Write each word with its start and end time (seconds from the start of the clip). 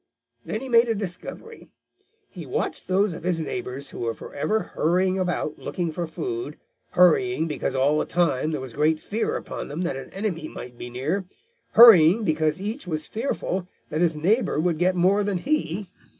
Then 0.43 0.61
he 0.61 0.67
made 0.67 0.89
a 0.89 0.95
discovery. 0.95 1.69
He 2.27 2.47
watched 2.47 2.87
those 2.87 3.13
of 3.13 3.21
his 3.21 3.39
neighbors 3.39 3.91
who 3.91 3.99
were 3.99 4.15
forever 4.15 4.71
hurrying 4.73 5.19
about 5.19 5.59
looking 5.59 5.91
for 5.91 6.07
food, 6.07 6.57
hurrying 6.93 7.45
because 7.47 7.75
all 7.75 7.99
the 7.99 8.05
time 8.05 8.49
there 8.49 8.61
was 8.61 8.73
great 8.73 8.99
fear 8.99 9.35
upon 9.37 9.67
them 9.67 9.81
that 9.81 9.95
an 9.95 10.09
enemy 10.09 10.47
might 10.47 10.75
be 10.75 10.89
near, 10.89 11.25
hurrying 11.73 12.23
because 12.23 12.59
each 12.59 12.87
was 12.87 13.05
fearful 13.05 13.67
that 13.91 14.01
his 14.01 14.17
neighbor 14.17 14.59
would 14.59 14.79
get 14.79 14.95
more 14.95 15.23
than 15.23 15.37
he. 15.37 15.87